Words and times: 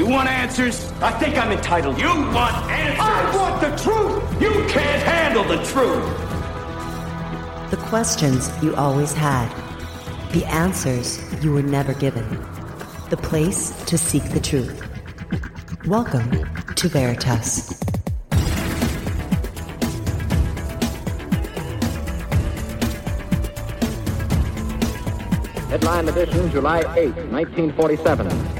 You 0.00 0.06
want 0.06 0.30
answers? 0.30 0.90
I 1.02 1.10
think 1.18 1.36
I'm 1.36 1.52
entitled. 1.52 1.98
You 1.98 2.06
want 2.06 2.56
answers? 2.70 3.00
I 3.00 3.36
want 3.36 3.60
the 3.60 3.68
truth! 3.76 4.40
You 4.40 4.48
can't 4.66 5.02
handle 5.02 5.44
the 5.44 5.62
truth! 5.62 6.02
The 7.70 7.76
questions 7.76 8.50
you 8.62 8.74
always 8.76 9.12
had. 9.12 9.46
The 10.32 10.46
answers 10.46 11.20
you 11.44 11.52
were 11.52 11.62
never 11.62 11.92
given. 11.92 12.26
The 13.10 13.18
place 13.18 13.72
to 13.84 13.98
seek 13.98 14.22
the 14.30 14.40
truth. 14.40 14.82
Welcome 15.86 16.48
to 16.76 16.88
Veritas. 16.88 17.78
Headline 25.68 26.08
edition, 26.08 26.50
July 26.50 26.78
8, 26.96 27.14
1947. 27.30 28.59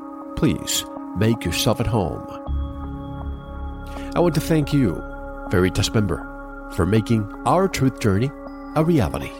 please 0.35 0.85
make 1.17 1.45
yourself 1.45 1.79
at 1.79 1.87
home. 1.87 2.25
I 4.15 4.19
want 4.19 4.35
to 4.35 4.41
thank 4.41 4.73
you, 4.73 5.01
Veritas 5.49 5.93
member, 5.93 6.27
for 6.75 6.85
making 6.85 7.31
our 7.45 7.67
truth 7.67 7.99
journey 7.99 8.29
a 8.75 8.83
reality. 8.83 9.31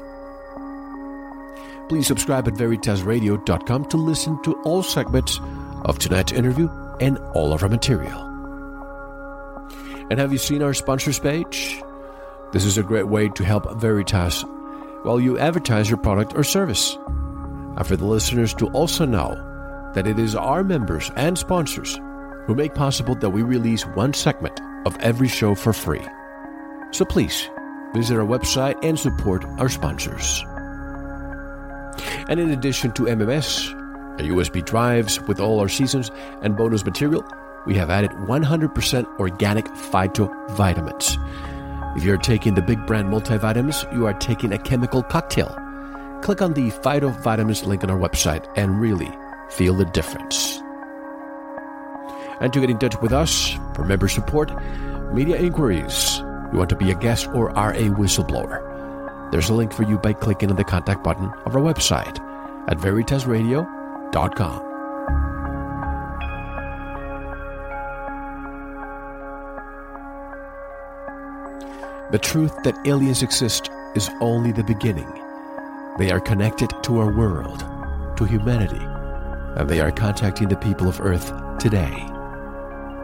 Please 1.89 2.07
subscribe 2.07 2.47
at 2.47 2.53
veritasradio.com 2.53 3.85
to 3.85 3.97
listen 3.97 4.41
to 4.43 4.53
all 4.63 4.81
segments 4.81 5.39
of 5.83 5.99
tonight's 5.99 6.31
interview 6.31 6.69
and 7.01 7.17
all 7.33 7.51
of 7.51 7.63
our 7.63 7.69
material. 7.69 8.27
And 10.09 10.19
have 10.19 10.31
you 10.31 10.37
seen 10.37 10.61
our 10.61 10.73
sponsors 10.73 11.19
page? 11.19 11.81
This 12.53 12.65
is 12.65 12.77
a 12.77 12.83
great 12.83 13.07
way 13.07 13.29
to 13.29 13.43
help 13.43 13.79
Veritas 13.79 14.45
while 15.03 15.19
you 15.19 15.37
advertise 15.37 15.89
your 15.89 15.97
product 15.97 16.33
or 16.35 16.43
service. 16.43 16.97
And 17.75 17.87
for 17.87 17.95
the 17.95 18.05
listeners 18.05 18.53
to 18.55 18.67
also 18.69 19.05
know 19.05 19.50
that 19.93 20.07
it 20.07 20.19
is 20.19 20.35
our 20.35 20.63
members 20.63 21.11
and 21.15 21.37
sponsors 21.37 21.99
who 22.45 22.55
make 22.55 22.73
possible 22.73 23.15
that 23.15 23.29
we 23.29 23.41
release 23.41 23.83
one 23.87 24.13
segment 24.13 24.59
of 24.85 24.97
every 24.99 25.27
show 25.27 25.55
for 25.55 25.73
free. 25.73 26.05
So 26.91 27.05
please 27.05 27.49
visit 27.93 28.17
our 28.17 28.25
website 28.25 28.75
and 28.83 28.97
support 28.97 29.45
our 29.57 29.69
sponsors. 29.69 30.43
And 32.29 32.39
in 32.39 32.51
addition 32.51 32.91
to 32.93 33.03
MMS, 33.03 33.73
our 34.19 34.25
USB 34.25 34.63
drives 34.63 35.19
with 35.21 35.39
all 35.39 35.59
our 35.59 35.69
seasons 35.69 36.11
and 36.41 36.55
bonus 36.55 36.85
material, 36.85 37.25
we 37.65 37.75
have 37.75 37.89
added 37.89 38.11
100% 38.11 39.19
organic 39.19 39.65
phyto 39.65 40.49
vitamins. 40.51 41.17
If 41.95 42.03
you're 42.03 42.17
taking 42.17 42.55
the 42.55 42.61
big 42.61 42.85
brand 42.85 43.09
multivitamins, 43.09 43.91
you 43.93 44.05
are 44.05 44.13
taking 44.13 44.53
a 44.53 44.57
chemical 44.57 45.03
cocktail. 45.03 45.55
Click 46.21 46.41
on 46.41 46.53
the 46.53 46.71
Phyto 46.71 47.11
Vitamins 47.21 47.65
link 47.65 47.83
on 47.83 47.89
our 47.89 47.97
website 47.97 48.47
and 48.55 48.79
really 48.79 49.11
feel 49.51 49.73
the 49.73 49.85
difference. 49.85 50.61
And 52.39 52.51
to 52.53 52.59
get 52.59 52.69
in 52.69 52.79
touch 52.79 52.99
with 53.01 53.13
us 53.13 53.57
for 53.75 53.85
member 53.85 54.07
support, 54.07 54.51
media 55.13 55.37
inquiries, 55.37 56.19
you 56.51 56.57
want 56.57 56.69
to 56.69 56.75
be 56.75 56.91
a 56.91 56.95
guest 56.95 57.27
or 57.33 57.55
are 57.57 57.73
a 57.73 57.89
whistleblower, 57.89 58.71
there's 59.31 59.49
a 59.49 59.53
link 59.53 59.71
for 59.71 59.83
you 59.83 59.97
by 59.97 60.13
clicking 60.13 60.49
on 60.49 60.57
the 60.57 60.63
contact 60.63 61.03
button 61.03 61.31
of 61.45 61.55
our 61.55 61.61
website 61.61 62.19
at 62.67 62.77
veritasradio.com. 62.77 64.71
The 72.11 72.19
truth 72.19 72.53
that 72.63 72.75
aliens 72.85 73.23
exist 73.23 73.69
is 73.95 74.09
only 74.19 74.51
the 74.51 74.65
beginning. 74.65 75.09
They 75.97 76.11
are 76.11 76.19
connected 76.19 76.69
to 76.83 76.99
our 76.99 77.09
world, 77.09 77.59
to 78.17 78.25
humanity, 78.25 78.85
and 79.55 79.69
they 79.69 79.79
are 79.81 79.91
contacting 79.91 80.47
the 80.47 80.55
people 80.55 80.87
of 80.87 81.01
Earth 81.01 81.31
today. 81.59 82.07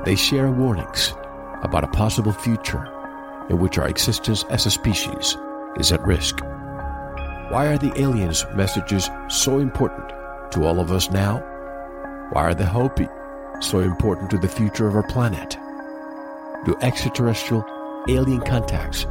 They 0.05 0.15
share 0.15 0.51
warnings 0.51 1.13
about 1.63 1.83
a 1.83 1.87
possible 1.87 2.31
future 2.31 2.87
in 3.49 3.59
which 3.59 3.77
our 3.77 3.87
existence 3.87 4.43
as 4.49 4.65
a 4.65 4.71
species 4.71 5.37
is 5.77 5.91
at 5.91 6.05
risk. 6.05 6.39
Why 7.49 7.67
are 7.67 7.77
the 7.77 7.93
aliens' 7.99 8.45
messages 8.55 9.09
so 9.29 9.59
important 9.59 10.09
to 10.51 10.65
all 10.65 10.79
of 10.79 10.91
us 10.91 11.09
now? 11.09 11.39
Why 12.31 12.43
are 12.43 12.53
the 12.53 12.65
Hopi 12.65 13.07
so 13.61 13.79
important 13.79 14.29
to 14.31 14.37
the 14.37 14.47
future 14.47 14.87
of 14.87 14.95
our 14.95 15.07
planet? 15.07 15.57
Do 16.65 16.75
extraterrestrial 16.81 17.65
alien 18.09 18.41
contacts 18.41 19.05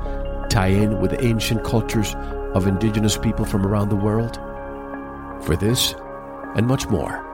tie 0.50 0.68
in 0.68 1.00
with 1.00 1.12
the 1.12 1.24
ancient 1.24 1.65
cultures 1.65 2.15
of 2.54 2.66
indigenous 2.66 3.16
people 3.16 3.44
from 3.44 3.66
around 3.66 3.88
the 3.88 3.97
world? 3.97 4.36
For 5.44 5.56
this 5.56 5.94
and 6.54 6.66
much 6.66 6.88
more, 6.88 7.25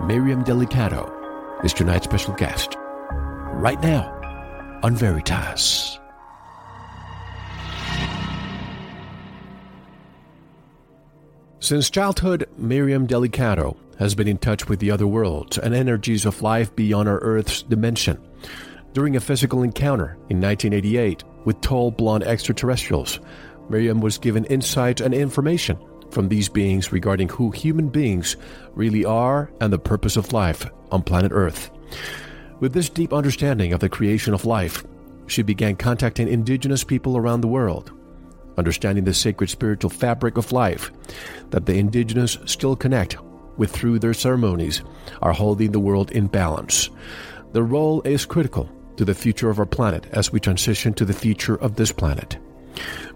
Miriam 0.00 0.42
Delicado 0.42 1.12
is 1.64 1.72
tonight's 1.72 2.04
special 2.04 2.34
guest. 2.34 2.76
Right 3.10 3.80
now 3.82 4.08
on 4.82 4.96
Veritas. 4.96 5.98
Since 11.60 11.90
childhood, 11.90 12.48
Miriam 12.56 13.06
Delicado 13.06 13.76
has 13.98 14.14
been 14.14 14.26
in 14.26 14.38
touch 14.38 14.68
with 14.68 14.80
the 14.80 14.90
other 14.90 15.06
worlds 15.06 15.58
and 15.58 15.74
energies 15.74 16.24
of 16.24 16.42
life 16.42 16.74
beyond 16.74 17.08
our 17.08 17.18
Earth's 17.18 17.62
dimension. 17.62 18.18
During 18.94 19.14
a 19.14 19.20
physical 19.20 19.62
encounter 19.62 20.16
in 20.30 20.40
1988 20.40 21.22
with 21.44 21.60
tall 21.60 21.90
blonde 21.92 22.24
extraterrestrials, 22.24 23.20
Miriam 23.68 24.00
was 24.00 24.18
given 24.18 24.46
insight 24.46 25.00
and 25.00 25.14
information 25.14 25.78
from 26.12 26.28
these 26.28 26.48
beings 26.48 26.92
regarding 26.92 27.28
who 27.28 27.50
human 27.50 27.88
beings 27.88 28.36
really 28.74 29.04
are 29.04 29.50
and 29.60 29.72
the 29.72 29.78
purpose 29.78 30.16
of 30.16 30.32
life 30.32 30.66
on 30.90 31.02
planet 31.02 31.32
Earth. 31.34 31.70
With 32.60 32.74
this 32.74 32.88
deep 32.88 33.12
understanding 33.12 33.72
of 33.72 33.80
the 33.80 33.88
creation 33.88 34.34
of 34.34 34.44
life, 34.44 34.84
she 35.26 35.42
began 35.42 35.76
contacting 35.76 36.28
indigenous 36.28 36.84
people 36.84 37.16
around 37.16 37.40
the 37.40 37.48
world, 37.48 37.92
understanding 38.58 39.04
the 39.04 39.14
sacred 39.14 39.48
spiritual 39.48 39.90
fabric 39.90 40.36
of 40.36 40.52
life 40.52 40.92
that 41.50 41.66
the 41.66 41.78
indigenous 41.78 42.38
still 42.44 42.76
connect 42.76 43.16
with 43.56 43.70
through 43.70 43.98
their 43.98 44.14
ceremonies 44.14 44.82
are 45.22 45.32
holding 45.32 45.72
the 45.72 45.80
world 45.80 46.10
in 46.12 46.26
balance. 46.26 46.90
The 47.52 47.62
role 47.62 48.02
is 48.02 48.26
critical 48.26 48.70
to 48.96 49.04
the 49.04 49.14
future 49.14 49.50
of 49.50 49.58
our 49.58 49.66
planet 49.66 50.06
as 50.12 50.32
we 50.32 50.40
transition 50.40 50.92
to 50.94 51.04
the 51.04 51.12
future 51.12 51.56
of 51.56 51.76
this 51.76 51.92
planet. 51.92 52.38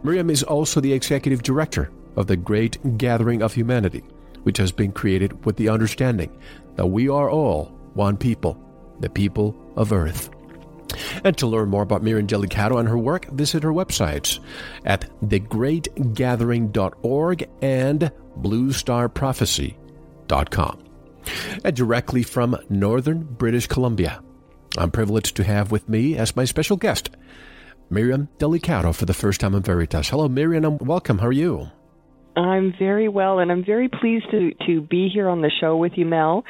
Miriam 0.03 0.31
is 0.31 0.43
also 0.43 0.81
the 0.81 0.93
executive 0.93 1.43
director 1.43 1.91
of 2.17 2.27
the 2.27 2.37
Great 2.37 2.99
Gathering 2.99 3.43
of 3.43 3.55
Humanity, 3.55 4.03
which 4.43 4.59
has 4.59 4.73
been 4.73 4.91
created 4.93 5.45
with 5.45 5.57
the 5.57 5.69
understanding 5.69 6.37
that 6.77 6.87
we 6.87 7.09
are 7.09 7.31
all 7.31 7.67
one 7.95 8.17
people, 8.17 8.61
the 9.01 9.11
people 9.11 9.57
of 9.77 9.93
Earth. 9.93 10.31
And 11.25 11.37
to 11.39 11.47
learn 11.47 11.69
more 11.69 11.83
about 11.83 12.03
Miriam 12.03 12.27
Delicado 12.27 12.79
and 12.79 12.89
her 12.89 12.99
work, 12.99 13.31
visit 13.31 13.63
her 13.63 13.73
websites 13.73 14.41
at 14.85 15.09
thegreatgathering.org 15.23 17.49
and 17.63 18.13
bluestarprophecy.com. 18.41 20.79
And 21.65 21.77
directly 21.77 22.23
from 22.23 22.57
northern 22.69 23.25
British 23.25 23.67
Columbia, 23.67 24.23
I'm 24.79 24.91
privileged 24.91 25.37
to 25.37 25.45
have 25.45 25.73
with 25.73 25.89
me 25.89 26.17
as 26.17 26.37
my 26.37 26.45
special 26.45 26.77
guest 26.77 27.11
Miriam 27.91 28.29
Delicado 28.39 28.95
for 28.95 29.07
the 29.07 29.15
first 29.15 29.41
time 29.41 29.55
in 29.55 29.63
Veritas. 29.63 30.09
Hello, 30.09 30.29
Miriam, 30.29 30.65
and 30.65 30.81
welcome. 30.81 31.19
How 31.19 31.29
are 31.29 31.33
you? 31.33 31.71
I'm 32.37 32.75
very 32.79 33.09
well, 33.09 33.39
and 33.39 33.51
I'm 33.51 33.65
very 33.65 33.89
pleased 33.89 34.27
to 34.31 34.53
to 34.67 34.83
be 34.83 35.09
here 35.13 35.29
on 35.29 35.41
the 35.41 35.51
show 35.61 35.77
with 35.77 35.93
you, 35.97 36.05
Mel. 36.05 36.45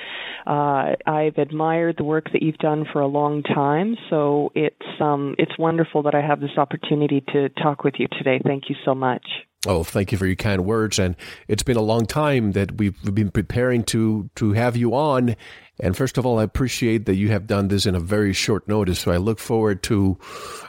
Uh, 0.47 0.94
I've 1.06 1.38
admired 1.38 1.97
the 1.97 2.05
work 2.05 2.27
that 2.33 2.43
you've 2.43 2.59
done 2.59 2.87
for 2.93 3.00
a 3.00 3.06
long 3.06 3.43
time, 3.43 3.97
so 4.11 4.50
it's 4.55 5.00
um, 5.00 5.37
it's 5.38 5.56
wonderful 5.59 6.03
that 6.03 6.15
I 6.15 6.21
have 6.21 6.41
this 6.41 6.56
opportunity 6.56 7.25
to 7.33 7.49
talk 7.50 7.85
with 7.85 7.94
you 7.99 8.09
today. 8.19 8.41
Thank 8.44 8.65
you 8.69 8.77
so 8.85 8.94
much. 8.94 9.25
Oh, 9.67 9.85
thank 9.85 10.12
you 10.12 10.19
for 10.19 10.27
your 10.27 10.37
kind 10.37 10.65
words, 10.65 10.99
and 10.99 11.17
it's 11.49 11.62
been 11.62 11.77
a 11.77 11.83
long 11.83 12.06
time 12.06 12.53
that 12.53 12.79
we've 12.79 13.00
been 13.15 13.31
preparing 13.31 13.85
to 13.85 14.29
to 14.37 14.53
have 14.53 14.77
you 14.77 14.94
on. 14.94 15.37
And 15.79 15.97
first 15.97 16.19
of 16.19 16.27
all, 16.27 16.38
I 16.38 16.43
appreciate 16.43 17.06
that 17.06 17.17
you 17.17 17.29
have 17.29 17.47
done 17.47 17.69
this 17.69 17.87
in 17.87 17.94
a 17.94 18.00
very 18.00 18.33
short 18.33 18.67
notice. 18.67 19.00
So 19.00 19.12
I 19.12 19.19
look 19.19 19.38
forward 19.38 19.83
to 19.85 20.19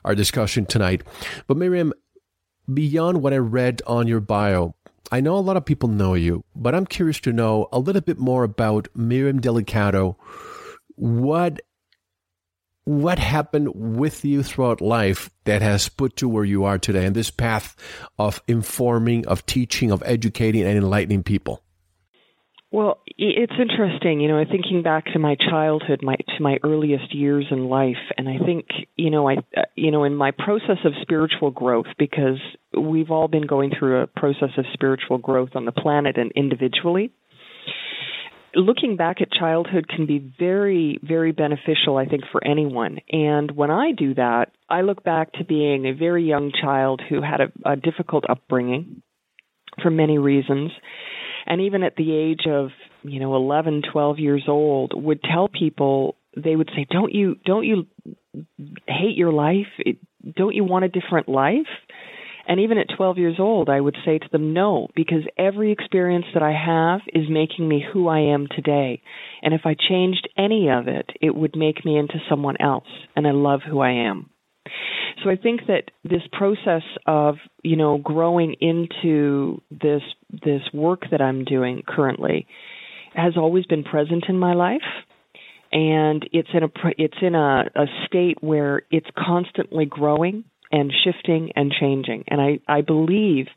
our 0.03 0.15
discussion 0.15 0.65
tonight. 0.65 1.01
But 1.47 1.57
Miriam, 1.57 1.93
beyond 2.71 3.21
what 3.21 3.33
I 3.33 3.37
read 3.37 3.81
on 3.87 4.07
your 4.07 4.19
bio, 4.19 4.75
I 5.11 5.21
know 5.21 5.37
a 5.37 5.39
lot 5.39 5.57
of 5.57 5.65
people 5.65 5.89
know 5.89 6.13
you, 6.15 6.43
but 6.55 6.75
I'm 6.75 6.85
curious 6.85 7.19
to 7.21 7.33
know 7.33 7.67
a 7.71 7.79
little 7.79 8.01
bit 8.01 8.17
more 8.17 8.43
about 8.43 8.89
Miriam 8.93 9.39
Delicado. 9.39 10.15
What 10.95 11.61
what 12.83 13.19
happened 13.19 13.69
with 13.75 14.23
you 14.23 14.43
throughout 14.43 14.79
life 14.79 15.29
that 15.43 15.61
has 15.61 15.89
put 15.89 16.21
you 16.21 16.29
where 16.29 16.45
you 16.45 16.63
are 16.63 16.77
today 16.77 17.05
in 17.05 17.11
this 17.11 17.29
path 17.29 17.75
of 18.17 18.41
informing, 18.47 19.27
of 19.27 19.45
teaching, 19.45 19.91
of 19.91 20.01
educating 20.05 20.63
and 20.63 20.77
enlightening 20.77 21.23
people? 21.23 21.63
Well, 22.77 22.99
it's 23.17 23.53
interesting, 23.59 24.19
you 24.19 24.27
know, 24.27 24.45
thinking 24.45 24.83
back 24.83 25.05
to 25.13 25.17
my 25.17 25.35
childhood, 25.49 26.01
my 26.03 26.13
to 26.13 26.43
my 26.43 26.59
earliest 26.63 27.11
years 27.11 27.47
in 27.49 27.69
life, 27.69 27.95
and 28.19 28.29
I 28.29 28.37
think, 28.37 28.67
you 28.95 29.09
know, 29.09 29.27
I 29.27 29.37
uh, 29.57 29.63
you 29.73 29.89
know, 29.89 30.03
in 30.03 30.13
my 30.13 30.29
process 30.29 30.77
of 30.85 30.93
spiritual 31.01 31.49
growth 31.49 31.87
because 31.97 32.37
we've 32.79 33.09
all 33.09 33.27
been 33.29 33.47
going 33.47 33.71
through 33.71 34.01
a 34.01 34.05
process 34.05 34.49
of 34.59 34.65
spiritual 34.73 35.17
growth 35.17 35.55
on 35.55 35.65
the 35.65 35.71
planet 35.71 36.19
and 36.19 36.31
individually. 36.35 37.11
Looking 38.53 38.95
back 38.95 39.21
at 39.21 39.31
childhood 39.31 39.87
can 39.87 40.05
be 40.05 40.19
very 40.37 40.99
very 41.01 41.31
beneficial 41.31 41.97
I 41.97 42.05
think 42.05 42.25
for 42.31 42.45
anyone. 42.45 42.99
And 43.11 43.49
when 43.49 43.71
I 43.71 43.93
do 43.93 44.13
that, 44.13 44.51
I 44.69 44.81
look 44.81 45.03
back 45.03 45.31
to 45.33 45.43
being 45.43 45.87
a 45.87 45.93
very 45.93 46.25
young 46.25 46.51
child 46.51 47.01
who 47.09 47.23
had 47.23 47.41
a, 47.41 47.71
a 47.71 47.75
difficult 47.75 48.25
upbringing 48.29 49.01
for 49.81 49.89
many 49.89 50.19
reasons 50.19 50.69
and 51.47 51.61
even 51.61 51.83
at 51.83 51.95
the 51.95 52.13
age 52.13 52.45
of 52.47 52.69
you 53.03 53.19
know 53.19 53.35
11 53.35 53.83
12 53.91 54.19
years 54.19 54.43
old 54.47 54.91
would 54.95 55.21
tell 55.23 55.47
people 55.47 56.15
they 56.35 56.55
would 56.55 56.69
say 56.75 56.85
don't 56.89 57.13
you 57.13 57.35
don't 57.45 57.65
you 57.65 57.87
hate 58.87 59.17
your 59.17 59.31
life? 59.31 59.67
Don't 60.35 60.55
you 60.55 60.63
want 60.63 60.85
a 60.85 60.89
different 60.89 61.27
life? 61.29 61.67
And 62.49 62.61
even 62.61 62.77
at 62.77 62.87
12 62.95 63.17
years 63.17 63.35
old 63.39 63.67
i 63.67 63.79
would 63.79 63.97
say 64.05 64.19
to 64.19 64.27
them 64.31 64.53
no 64.53 64.87
because 64.95 65.23
every 65.37 65.71
experience 65.73 66.25
that 66.33 66.43
i 66.43 66.53
have 66.53 67.01
is 67.13 67.29
making 67.29 67.67
me 67.67 67.83
who 67.91 68.07
i 68.07 68.19
am 68.19 68.47
today. 68.47 69.01
And 69.41 69.53
if 69.53 69.61
i 69.65 69.75
changed 69.75 70.29
any 70.37 70.69
of 70.69 70.87
it 70.87 71.09
it 71.21 71.35
would 71.35 71.55
make 71.55 71.83
me 71.83 71.97
into 71.97 72.19
someone 72.29 72.55
else 72.61 72.87
and 73.15 73.27
i 73.27 73.31
love 73.31 73.61
who 73.67 73.79
i 73.81 73.91
am 73.91 74.29
so 75.23 75.29
I 75.29 75.35
think 75.35 75.61
that 75.67 75.91
this 76.03 76.21
process 76.31 76.83
of 77.05 77.35
you 77.63 77.75
know 77.75 77.97
growing 77.97 78.55
into 78.59 79.61
this 79.71 80.01
this 80.31 80.61
work 80.73 81.03
that 81.11 81.21
I'm 81.21 81.45
doing 81.45 81.83
currently 81.87 82.47
has 83.15 83.37
always 83.37 83.65
been 83.65 83.83
present 83.83 84.25
in 84.29 84.37
my 84.37 84.53
life, 84.53 84.81
and 85.71 86.27
it's 86.31 86.49
in 86.53 86.63
a 86.63 86.69
it's 86.97 87.17
in 87.21 87.35
a, 87.35 87.65
a 87.75 87.85
state 88.05 88.37
where 88.41 88.83
it's 88.91 89.09
constantly 89.17 89.85
growing 89.85 90.43
and 90.71 90.91
shifting 91.03 91.51
and 91.55 91.71
changing. 91.71 92.23
And 92.27 92.41
I, 92.41 92.59
I 92.67 92.81
believe 92.81 93.47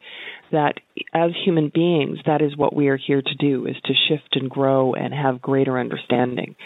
that 0.52 0.74
as 1.12 1.30
human 1.44 1.70
beings, 1.72 2.18
that 2.26 2.42
is 2.42 2.56
what 2.56 2.74
we 2.74 2.88
are 2.88 2.96
here 2.96 3.22
to 3.22 3.34
do, 3.34 3.66
is 3.66 3.76
to 3.84 3.94
shift 4.08 4.36
and 4.36 4.50
grow 4.50 4.94
and 4.94 5.12
have 5.12 5.42
greater 5.42 5.78
understanding. 5.78 6.56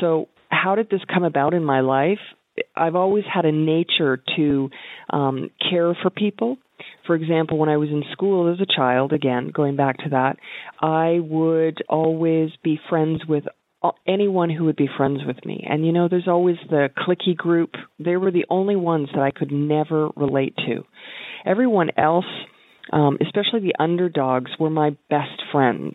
So 0.00 0.28
how 0.50 0.74
did 0.74 0.90
this 0.90 1.00
come 1.12 1.24
about 1.24 1.54
in 1.54 1.64
my 1.64 1.80
life? 1.80 2.18
I've 2.76 2.94
always 2.94 3.24
had 3.32 3.44
a 3.44 3.52
nature 3.52 4.22
to 4.36 4.70
um, 5.10 5.50
care 5.70 5.96
for 6.02 6.10
people. 6.10 6.58
For 7.06 7.14
example, 7.14 7.58
when 7.58 7.68
I 7.68 7.76
was 7.76 7.88
in 7.88 8.04
school 8.12 8.52
as 8.52 8.60
a 8.60 8.66
child, 8.66 9.12
again, 9.12 9.50
going 9.52 9.76
back 9.76 9.98
to 9.98 10.10
that, 10.10 10.36
I 10.80 11.18
would 11.20 11.82
always 11.88 12.50
be 12.62 12.78
friends 12.88 13.22
with 13.28 13.44
anyone 14.06 14.50
who 14.50 14.64
would 14.64 14.76
be 14.76 14.88
friends 14.96 15.20
with 15.26 15.44
me. 15.44 15.64
And 15.68 15.86
you 15.86 15.92
know, 15.92 16.08
there's 16.08 16.28
always 16.28 16.56
the 16.68 16.88
clicky 16.96 17.36
group. 17.36 17.70
They 17.98 18.16
were 18.16 18.30
the 18.30 18.46
only 18.50 18.76
ones 18.76 19.08
that 19.14 19.22
I 19.22 19.30
could 19.30 19.52
never 19.52 20.08
relate 20.16 20.54
to. 20.66 20.84
Everyone 21.46 21.90
else, 21.96 22.26
um, 22.92 23.18
especially 23.20 23.60
the 23.60 23.82
underdogs, 23.82 24.50
were 24.58 24.70
my 24.70 24.96
best 25.08 25.42
friends. 25.52 25.94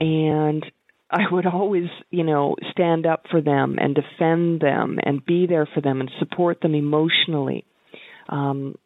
And 0.00 0.64
I 1.12 1.24
would 1.30 1.46
always, 1.46 1.88
you 2.10 2.24
know, 2.24 2.56
stand 2.70 3.06
up 3.06 3.24
for 3.30 3.42
them 3.42 3.76
and 3.78 3.94
defend 3.94 4.60
them 4.60 4.98
and 5.02 5.24
be 5.24 5.46
there 5.46 5.68
for 5.72 5.82
them 5.82 6.00
and 6.00 6.10
support 6.18 6.60
them 6.62 6.74
emotionally. 6.74 7.66
Um, 8.30 8.76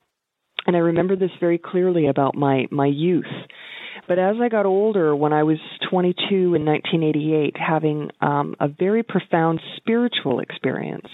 and 0.67 0.75
I 0.75 0.81
remember 0.81 1.14
this 1.14 1.31
very 1.38 1.58
clearly 1.58 2.08
about 2.08 2.34
my 2.34 2.67
my 2.73 2.87
youth. 2.87 3.25
But 4.09 4.18
as 4.18 4.37
I 4.40 4.49
got 4.49 4.66
older, 4.66 5.16
when 5.16 5.33
I 5.33 5.45
was 5.45 5.59
22 5.90 6.54
in 6.54 6.64
1988, 6.64 7.56
having 7.56 8.11
um, 8.21 8.54
a 8.61 8.68
very 8.68 9.02
profound 9.02 9.61
spiritual 9.76 10.40
experience, 10.40 11.06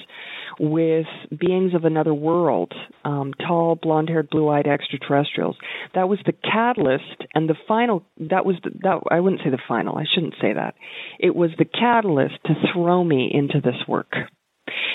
with 0.58 1.06
beings 1.36 1.74
of 1.74 1.84
another 1.84 2.14
world, 2.14 2.72
um, 3.04 3.32
tall, 3.46 3.76
blonde 3.80 4.08
haired, 4.08 4.30
blue 4.30 4.48
eyed 4.48 4.66
extraterrestrials. 4.66 5.56
That 5.94 6.08
was 6.08 6.18
the 6.24 6.32
catalyst 6.32 7.24
and 7.34 7.48
the 7.48 7.56
final, 7.66 8.04
that 8.18 8.44
was 8.44 8.56
the, 8.62 8.70
that, 8.82 9.00
I 9.10 9.20
wouldn't 9.20 9.42
say 9.42 9.50
the 9.50 9.58
final, 9.66 9.96
I 9.96 10.04
shouldn't 10.12 10.34
say 10.40 10.52
that. 10.52 10.74
It 11.18 11.34
was 11.34 11.50
the 11.58 11.64
catalyst 11.64 12.36
to 12.46 12.54
throw 12.72 13.02
me 13.02 13.30
into 13.32 13.60
this 13.60 13.86
work. 13.88 14.12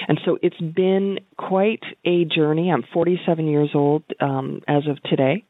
And 0.07 0.19
so 0.25 0.37
it's 0.41 0.59
been 0.59 1.19
quite 1.37 1.83
a 2.05 2.25
journey. 2.25 2.71
I'm 2.71 2.83
47 2.93 3.47
years 3.47 3.71
old 3.73 4.03
um, 4.19 4.61
as 4.67 4.83
of 4.87 5.01
today, 5.03 5.43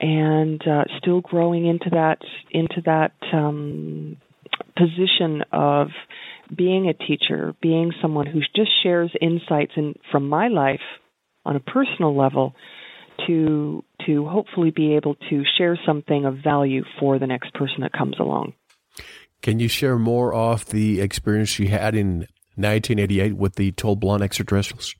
and 0.00 0.60
uh, 0.66 0.84
still 0.98 1.20
growing 1.20 1.66
into 1.66 1.90
that 1.90 2.18
into 2.50 2.82
that 2.84 3.12
um, 3.32 4.16
position 4.76 5.42
of 5.52 5.88
being 6.54 6.88
a 6.88 6.94
teacher, 6.94 7.54
being 7.60 7.92
someone 8.00 8.26
who 8.26 8.40
just 8.54 8.70
shares 8.82 9.10
insights 9.20 9.72
in, 9.76 9.94
from 10.10 10.28
my 10.28 10.48
life 10.48 10.80
on 11.44 11.56
a 11.56 11.60
personal 11.60 12.16
level 12.16 12.54
to 13.26 13.82
to 14.04 14.26
hopefully 14.26 14.70
be 14.70 14.94
able 14.94 15.14
to 15.30 15.42
share 15.56 15.78
something 15.86 16.26
of 16.26 16.36
value 16.44 16.82
for 17.00 17.18
the 17.18 17.26
next 17.26 17.52
person 17.54 17.80
that 17.80 17.92
comes 17.92 18.16
along. 18.20 18.52
Can 19.42 19.58
you 19.58 19.68
share 19.68 19.98
more 19.98 20.34
of 20.34 20.66
the 20.66 21.00
experience 21.00 21.58
you 21.58 21.68
had 21.68 21.94
in 21.94 22.26
1988 22.56 23.36
with 23.36 23.54
the 23.54 23.72
tall 23.72 23.96
blonde 23.96 24.22
extraterrestrials? 24.22 24.94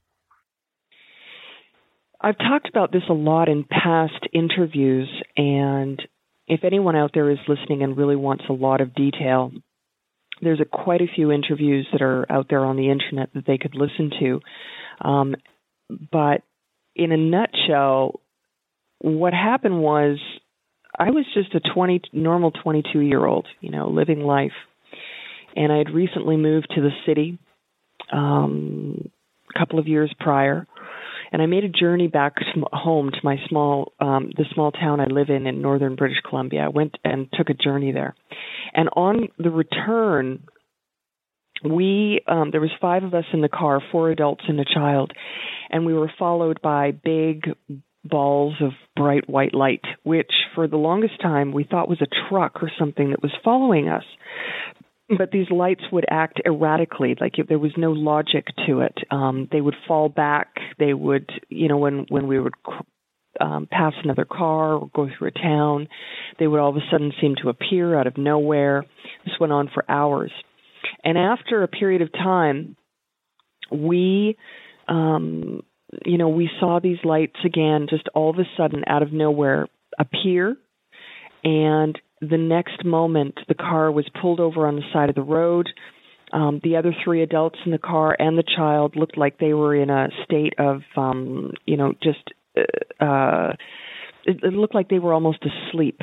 I've 2.20 2.38
talked 2.38 2.68
about 2.68 2.92
this 2.92 3.02
a 3.08 3.12
lot 3.12 3.48
in 3.48 3.64
past 3.64 4.26
interviews, 4.32 5.08
and 5.36 6.00
if 6.48 6.64
anyone 6.64 6.96
out 6.96 7.10
there 7.12 7.30
is 7.30 7.38
listening 7.46 7.82
and 7.82 7.96
really 7.96 8.16
wants 8.16 8.44
a 8.48 8.52
lot 8.52 8.80
of 8.80 8.94
detail, 8.94 9.52
there's 10.42 10.60
a, 10.60 10.64
quite 10.64 11.00
a 11.00 11.12
few 11.14 11.32
interviews 11.32 11.86
that 11.92 12.02
are 12.02 12.30
out 12.30 12.46
there 12.48 12.64
on 12.64 12.76
the 12.76 12.90
internet 12.90 13.30
that 13.34 13.46
they 13.46 13.58
could 13.58 13.74
listen 13.74 14.10
to. 14.20 14.40
Um, 15.06 15.34
but 15.88 16.42
in 16.94 17.12
a 17.12 17.16
nutshell, 17.16 18.20
what 18.98 19.32
happened 19.32 19.80
was 19.80 20.18
I 20.98 21.10
was 21.10 21.24
just 21.34 21.54
a 21.54 21.60
20 21.60 22.02
normal 22.12 22.50
22 22.50 23.00
year 23.00 23.24
old, 23.24 23.46
you 23.60 23.70
know, 23.70 23.88
living 23.88 24.20
life, 24.20 24.52
and 25.54 25.72
I 25.72 25.78
had 25.78 25.90
recently 25.90 26.36
moved 26.36 26.68
to 26.74 26.80
the 26.80 26.90
city 27.04 27.38
um, 28.12 29.10
a 29.54 29.58
couple 29.58 29.78
of 29.78 29.86
years 29.86 30.12
prior, 30.18 30.66
and 31.32 31.42
I 31.42 31.46
made 31.46 31.64
a 31.64 31.68
journey 31.68 32.08
back 32.08 32.34
home 32.72 33.10
to 33.10 33.18
my 33.22 33.36
small, 33.48 33.92
um, 34.00 34.30
the 34.36 34.44
small 34.54 34.72
town 34.72 35.00
I 35.00 35.06
live 35.06 35.28
in 35.28 35.46
in 35.46 35.62
northern 35.62 35.96
British 35.96 36.18
Columbia. 36.28 36.62
I 36.62 36.68
went 36.68 36.96
and 37.04 37.28
took 37.32 37.50
a 37.50 37.54
journey 37.54 37.92
there, 37.92 38.14
and 38.74 38.88
on 38.94 39.28
the 39.38 39.50
return, 39.50 40.44
we 41.64 42.20
um, 42.26 42.50
there 42.50 42.60
was 42.60 42.70
five 42.80 43.04
of 43.04 43.14
us 43.14 43.24
in 43.32 43.40
the 43.40 43.48
car, 43.48 43.80
four 43.92 44.10
adults 44.10 44.44
and 44.48 44.60
a 44.60 44.64
child, 44.64 45.12
and 45.70 45.86
we 45.86 45.94
were 45.94 46.10
followed 46.18 46.60
by 46.62 46.92
big 46.92 47.44
balls 48.04 48.54
of 48.60 48.70
bright 48.94 49.28
white 49.28 49.54
light, 49.54 49.82
which 50.04 50.30
for 50.54 50.68
the 50.68 50.76
longest 50.76 51.20
time 51.20 51.52
we 51.52 51.64
thought 51.64 51.88
was 51.88 52.00
a 52.00 52.28
truck 52.28 52.62
or 52.62 52.70
something 52.78 53.10
that 53.10 53.22
was 53.22 53.32
following 53.42 53.88
us 53.88 54.04
but 55.08 55.30
these 55.30 55.50
lights 55.50 55.84
would 55.92 56.04
act 56.10 56.40
erratically 56.44 57.16
like 57.20 57.34
there 57.48 57.58
was 57.58 57.72
no 57.76 57.92
logic 57.92 58.46
to 58.66 58.80
it. 58.80 58.96
Um 59.10 59.48
they 59.52 59.60
would 59.60 59.76
fall 59.86 60.08
back. 60.08 60.48
They 60.78 60.94
would 60.94 61.30
you 61.48 61.68
know 61.68 61.76
when 61.78 62.06
when 62.08 62.26
we 62.26 62.40
would 62.40 62.54
um 63.40 63.68
pass 63.70 63.92
another 64.02 64.24
car 64.24 64.74
or 64.74 64.90
go 64.94 65.08
through 65.16 65.28
a 65.28 65.30
town 65.30 65.88
they 66.38 66.46
would 66.46 66.60
all 66.60 66.70
of 66.70 66.76
a 66.76 66.90
sudden 66.90 67.12
seem 67.20 67.34
to 67.42 67.48
appear 67.50 67.98
out 67.98 68.06
of 68.06 68.16
nowhere. 68.16 68.84
This 69.24 69.34
went 69.38 69.52
on 69.52 69.70
for 69.72 69.84
hours. 69.88 70.32
And 71.04 71.16
after 71.18 71.62
a 71.62 71.68
period 71.68 72.02
of 72.02 72.12
time 72.12 72.76
we 73.70 74.36
um 74.88 75.62
you 76.04 76.18
know 76.18 76.28
we 76.28 76.50
saw 76.58 76.80
these 76.80 76.98
lights 77.04 77.38
again 77.44 77.86
just 77.88 78.08
all 78.14 78.30
of 78.30 78.38
a 78.38 78.48
sudden 78.56 78.82
out 78.86 79.02
of 79.02 79.12
nowhere 79.12 79.68
appear. 79.98 80.56
And 81.44 81.98
the 82.20 82.38
next 82.38 82.84
moment, 82.84 83.38
the 83.48 83.54
car 83.54 83.90
was 83.90 84.06
pulled 84.20 84.40
over 84.40 84.66
on 84.66 84.76
the 84.76 84.82
side 84.92 85.08
of 85.08 85.14
the 85.14 85.22
road. 85.22 85.68
Um, 86.32 86.60
the 86.64 86.76
other 86.76 86.94
three 87.04 87.22
adults 87.22 87.58
in 87.64 87.72
the 87.72 87.78
car 87.78 88.16
and 88.18 88.36
the 88.36 88.44
child 88.56 88.96
looked 88.96 89.16
like 89.16 89.38
they 89.38 89.54
were 89.54 89.74
in 89.74 89.90
a 89.90 90.08
state 90.24 90.54
of, 90.58 90.80
um, 90.96 91.52
you 91.66 91.76
know, 91.76 91.92
just, 92.02 92.32
uh, 92.56 93.04
uh, 93.04 93.52
it, 94.24 94.42
it 94.42 94.52
looked 94.52 94.74
like 94.74 94.88
they 94.88 94.98
were 94.98 95.12
almost 95.12 95.44
asleep 95.44 96.00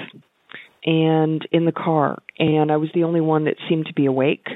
and 0.85 1.45
in 1.51 1.65
the 1.65 1.73
car. 1.73 2.19
And 2.39 2.71
I 2.71 2.77
was 2.77 2.89
the 2.93 3.03
only 3.03 3.21
one 3.21 3.45
that 3.45 3.55
seemed 3.67 3.87
to 3.87 3.93
be 3.93 4.05
awake. 4.05 4.47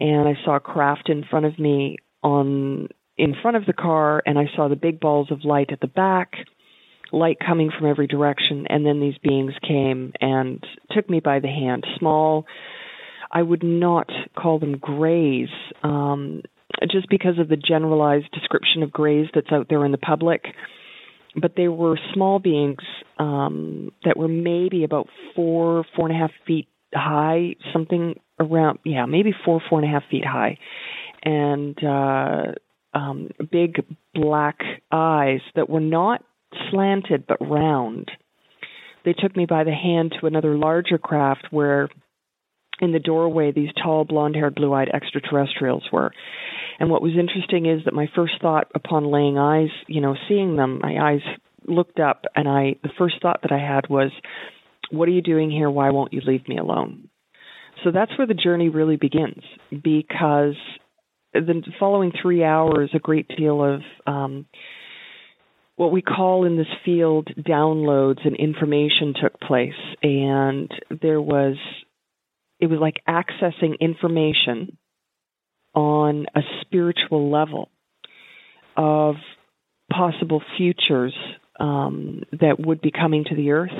And 0.00 0.28
I 0.28 0.34
saw 0.44 0.56
a 0.56 0.60
craft 0.60 1.08
in 1.08 1.24
front 1.24 1.46
of 1.46 1.58
me 1.58 1.98
on 2.22 2.88
in 3.18 3.34
front 3.40 3.56
of 3.56 3.64
the 3.64 3.72
car, 3.72 4.22
and 4.26 4.38
I 4.38 4.44
saw 4.54 4.68
the 4.68 4.76
big 4.76 5.00
balls 5.00 5.30
of 5.30 5.42
light 5.42 5.72
at 5.72 5.80
the 5.80 5.86
back 5.86 6.34
light 7.16 7.38
coming 7.44 7.70
from 7.76 7.88
every 7.88 8.06
direction, 8.06 8.66
and 8.68 8.84
then 8.84 9.00
these 9.00 9.18
beings 9.22 9.52
came 9.66 10.12
and 10.20 10.64
took 10.90 11.08
me 11.08 11.20
by 11.20 11.40
the 11.40 11.48
hand. 11.48 11.84
Small, 11.98 12.46
I 13.30 13.42
would 13.42 13.62
not 13.62 14.10
call 14.36 14.58
them 14.58 14.76
grays, 14.78 15.48
um, 15.82 16.42
just 16.90 17.08
because 17.08 17.38
of 17.38 17.48
the 17.48 17.56
generalized 17.56 18.30
description 18.32 18.82
of 18.82 18.92
grays 18.92 19.26
that's 19.34 19.52
out 19.52 19.66
there 19.68 19.84
in 19.84 19.92
the 19.92 19.98
public. 19.98 20.44
But 21.40 21.52
they 21.56 21.68
were 21.68 21.98
small 22.14 22.38
beings 22.38 22.82
um, 23.18 23.92
that 24.04 24.16
were 24.16 24.28
maybe 24.28 24.84
about 24.84 25.08
four, 25.34 25.84
four 25.94 26.08
and 26.08 26.16
a 26.16 26.18
half 26.18 26.30
feet 26.46 26.68
high, 26.94 27.56
something 27.72 28.18
around, 28.40 28.78
yeah, 28.84 29.06
maybe 29.06 29.34
four, 29.44 29.60
four 29.68 29.80
and 29.80 29.88
a 29.88 29.92
half 29.92 30.04
feet 30.10 30.24
high, 30.24 30.58
and 31.22 31.76
uh, 31.84 32.52
um, 32.94 33.28
big 33.50 33.84
black 34.14 34.58
eyes 34.90 35.40
that 35.54 35.68
were 35.68 35.80
not 35.80 36.24
slanted 36.70 37.24
but 37.26 37.38
round. 37.40 38.10
They 39.04 39.12
took 39.12 39.36
me 39.36 39.46
by 39.46 39.64
the 39.64 39.72
hand 39.72 40.14
to 40.20 40.26
another 40.26 40.56
larger 40.56 40.98
craft 40.98 41.48
where 41.50 41.88
in 42.80 42.92
the 42.92 42.98
doorway 42.98 43.52
these 43.52 43.70
tall 43.82 44.04
blonde 44.04 44.34
haired 44.34 44.54
blue 44.54 44.72
eyed 44.72 44.88
extraterrestrials 44.92 45.84
were. 45.92 46.10
And 46.78 46.90
what 46.90 47.02
was 47.02 47.12
interesting 47.18 47.66
is 47.66 47.84
that 47.84 47.94
my 47.94 48.08
first 48.14 48.34
thought 48.42 48.70
upon 48.74 49.10
laying 49.10 49.38
eyes, 49.38 49.70
you 49.86 50.00
know, 50.00 50.14
seeing 50.28 50.56
them, 50.56 50.80
my 50.82 51.12
eyes 51.12 51.22
looked 51.66 51.98
up 51.98 52.24
and 52.34 52.48
I 52.48 52.76
the 52.82 52.90
first 52.98 53.16
thought 53.22 53.40
that 53.42 53.52
I 53.52 53.58
had 53.58 53.88
was, 53.88 54.10
What 54.90 55.08
are 55.08 55.12
you 55.12 55.22
doing 55.22 55.50
here? 55.50 55.70
Why 55.70 55.90
won't 55.90 56.12
you 56.12 56.20
leave 56.24 56.46
me 56.48 56.58
alone? 56.58 57.08
So 57.84 57.90
that's 57.90 58.16
where 58.18 58.26
the 58.26 58.34
journey 58.34 58.68
really 58.68 58.96
begins 58.96 59.42
because 59.70 60.54
the 61.32 61.62
following 61.78 62.12
three 62.20 62.42
hours, 62.42 62.90
a 62.94 62.98
great 62.98 63.28
deal 63.36 63.62
of 63.62 63.80
um, 64.06 64.46
what 65.76 65.92
we 65.92 66.02
call 66.02 66.44
in 66.44 66.56
this 66.56 66.66
field 66.84 67.28
downloads 67.38 68.26
and 68.26 68.36
information 68.36 69.14
took 69.20 69.38
place 69.40 69.72
and 70.02 70.70
there 71.02 71.20
was 71.20 71.56
it 72.58 72.66
was 72.66 72.78
like 72.80 73.02
accessing 73.06 73.78
information 73.80 74.78
on 75.74 76.26
a 76.34 76.40
spiritual 76.62 77.30
level 77.30 77.68
of 78.76 79.16
possible 79.92 80.42
futures 80.56 81.14
um, 81.60 82.22
that 82.32 82.56
would 82.58 82.80
be 82.80 82.90
coming 82.90 83.24
to 83.24 83.34
the 83.34 83.50
earth 83.50 83.70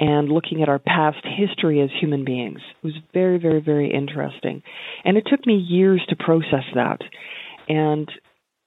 and 0.00 0.28
looking 0.28 0.62
at 0.62 0.68
our 0.68 0.78
past 0.78 1.18
history 1.24 1.80
as 1.80 1.90
human 2.00 2.24
beings. 2.24 2.60
It 2.82 2.86
was 2.86 2.94
very, 3.12 3.38
very, 3.38 3.60
very 3.60 3.92
interesting. 3.92 4.62
And 5.04 5.16
it 5.16 5.24
took 5.28 5.44
me 5.44 5.54
years 5.54 6.02
to 6.08 6.16
process 6.16 6.64
that. 6.74 7.00
And 7.68 8.08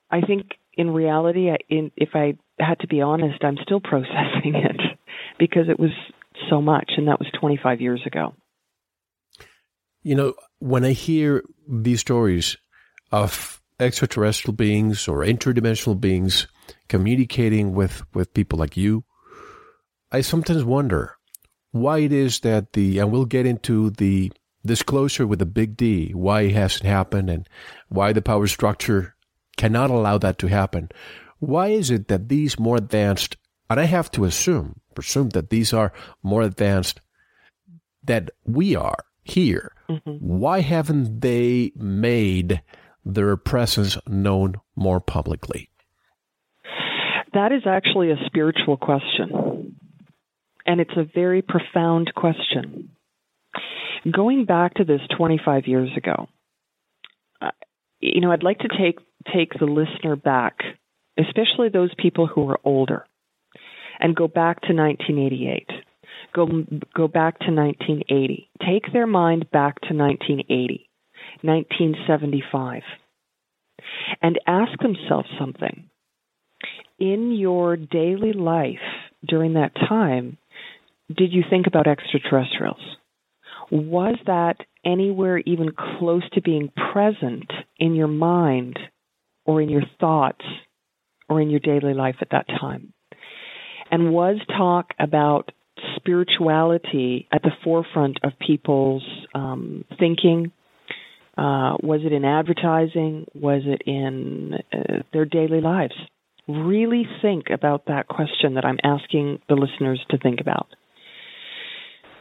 I 0.10 0.22
think 0.22 0.48
in 0.74 0.92
reality, 0.92 1.50
I, 1.50 1.58
in, 1.70 1.92
if 1.96 2.10
I 2.14 2.38
had 2.60 2.80
to 2.80 2.88
be 2.88 3.02
honest, 3.02 3.44
I'm 3.44 3.58
still 3.62 3.80
processing 3.80 4.56
it 4.56 4.80
because 5.40 5.70
it 5.70 5.80
was 5.80 5.92
so 6.50 6.62
much, 6.62 6.92
and 6.98 7.08
that 7.08 7.20
was 7.20 7.28
25 7.40 7.82
years 7.82 8.02
ago. 8.06 8.34
You 10.04 10.16
know, 10.16 10.34
when 10.60 10.84
I 10.84 10.92
hear 10.92 11.44
these 11.68 12.02
stories 12.02 12.58
of 13.12 13.62
extraterrestrial 13.80 14.54
beings 14.54 15.08
or 15.08 15.20
interdimensional 15.20 16.00
beings 16.00 16.48
communicating 16.88 17.74
with, 17.74 18.04
with 18.14 18.34
people 18.34 18.58
like 18.58 18.78
you, 18.78 19.04
I 20.12 20.22
sometimes 20.22 20.64
wonder 20.64 21.18
why 21.72 22.00
it 22.00 22.12
is 22.12 22.40
that 22.42 22.74
the, 22.74 23.00
and 23.00 23.12
we'll 23.12 23.26
get 23.26 23.46
into 23.46 23.92
the 23.92 24.32
disclosure 24.66 25.26
with 25.26 25.42
a 25.42 25.46
big 25.46 25.78
D, 25.78 26.12
why 26.12 26.42
it 26.42 26.54
hasn't 26.54 26.86
happened 26.86 27.30
and 27.30 27.48
why 27.90 28.14
the 28.14 28.22
power 28.22 28.48
structure 28.48 29.16
cannot 29.62 29.92
allow 29.92 30.18
that 30.18 30.40
to 30.40 30.48
happen. 30.48 30.90
Why 31.38 31.68
is 31.68 31.92
it 31.92 32.08
that 32.08 32.30
these 32.30 32.60
more 32.60 32.78
advanced, 32.78 33.38
and 33.70 33.80
I 33.80 33.84
have 33.84 34.10
to 34.12 34.26
assume, 34.26 34.80
presume 34.96 35.30
that 35.30 35.52
these 35.52 35.72
are 35.72 35.94
more 36.24 36.42
advanced 36.42 37.00
that 38.04 38.32
we 38.44 38.76
are 38.76 39.06
here, 39.24 39.72
mm-hmm. 39.88 40.18
why 40.18 40.62
haven't 40.62 41.22
they 41.22 41.74
made 41.76 42.64
their 43.06 43.38
presence 43.38 44.00
known 44.08 44.56
more 44.76 45.00
publicly? 45.00 45.70
That 47.36 47.52
is 47.52 47.62
actually 47.68 48.10
a 48.10 48.18
spiritual 48.26 48.78
question. 48.78 49.78
And 50.66 50.82
it's 50.82 50.98
a 50.98 51.06
very 51.14 51.44
profound 51.44 52.14
question. 52.16 52.90
Going 54.12 54.46
back 54.46 54.74
to 54.76 54.84
this 54.84 55.02
25 55.16 55.68
years 55.68 55.90
ago, 55.96 56.28
uh, 57.40 57.52
you 58.00 58.22
know, 58.22 58.32
I'd 58.32 58.44
like 58.44 58.60
to 58.60 58.68
take 58.68 58.98
take 59.34 59.54
the 59.60 59.66
listener 59.66 60.16
back, 60.16 60.60
especially 61.18 61.70
those 61.70 61.94
people 61.98 62.28
who 62.28 62.50
are 62.50 62.60
older, 62.64 63.06
and 64.00 64.16
go 64.16 64.28
back 64.28 64.62
to 64.62 64.74
1988. 64.74 65.68
Go 66.34 66.48
go 66.96 67.08
back 67.08 67.40
to 67.40 67.52
1980. 67.52 68.50
Take 68.66 68.94
their 68.94 69.08
mind 69.08 69.50
back 69.52 69.82
to 69.82 69.94
1980, 69.94 70.88
1975, 71.42 72.84
and 74.22 74.40
ask 74.48 74.72
themselves 74.80 75.28
something. 75.40 75.90
In 77.00 77.32
your 77.34 77.76
daily 77.76 78.34
life 78.34 78.78
during 79.28 79.54
that 79.54 79.74
time, 79.76 80.38
did 81.16 81.34
you 81.34 81.44
think 81.50 81.68
about 81.68 81.88
extraterrestrials? 81.88 82.82
Was 83.72 84.16
that 84.28 84.58
anywhere 84.86 85.40
even 85.40 85.72
close 85.98 86.24
to 86.34 86.42
being 86.42 86.72
present 86.94 87.52
in 87.78 87.96
your 87.96 88.08
mind 88.08 88.78
or 89.46 89.62
in 89.62 89.70
your 89.70 89.84
thoughts 90.00 90.46
or 91.30 91.42
in 91.42 91.50
your 91.50 91.60
daily 91.60 91.94
life 91.94 92.16
at 92.22 92.30
that 92.32 92.48
time? 92.48 92.94
And 93.90 94.12
was 94.12 94.38
talk 94.58 94.92
about 95.00 95.52
spirituality 95.98 97.28
at 97.32 97.42
the 97.42 97.52
forefront 97.64 98.20
of 98.24 98.32
people's 98.46 99.04
um, 99.34 99.86
thinking? 100.00 100.52
Uh, 101.38 101.76
was 101.82 102.02
it 102.04 102.14
in 102.14 102.26
advertising? 102.26 103.26
Was 103.34 103.64
it 103.66 103.82
in 103.86 104.54
uh, 104.72 105.04
their 105.14 105.26
daily 105.26 105.62
lives? 105.62 105.94
Really 106.48 107.04
think 107.22 107.46
about 107.52 107.86
that 107.86 108.08
question 108.08 108.56
that 108.56 108.66
I'm 108.66 108.80
asking 108.84 109.40
the 109.48 109.56
listeners 109.56 110.04
to 110.10 110.18
think 110.18 110.42
about. 110.42 110.68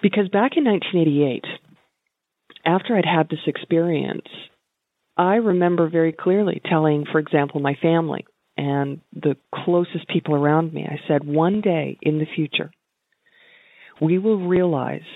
Because 0.02 0.28
back 0.28 0.52
in 0.56 0.64
1988, 0.64 1.44
after 2.64 2.96
I'd 2.96 3.04
had 3.04 3.28
this 3.28 3.40
experience, 3.46 4.28
I 5.20 5.34
remember 5.34 5.90
very 5.90 6.12
clearly 6.12 6.62
telling, 6.64 7.04
for 7.12 7.18
example, 7.18 7.60
my 7.60 7.74
family 7.82 8.24
and 8.56 9.02
the 9.12 9.36
closest 9.54 10.08
people 10.08 10.34
around 10.34 10.72
me, 10.72 10.86
I 10.88 10.98
said, 11.06 11.24
one 11.24 11.60
day 11.60 11.98
in 12.00 12.18
the 12.18 12.26
future, 12.34 12.70
we 14.00 14.16
will 14.18 14.48
realize 14.48 15.10